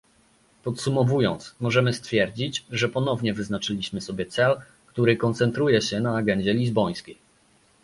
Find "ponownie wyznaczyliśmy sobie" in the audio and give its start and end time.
2.89-4.25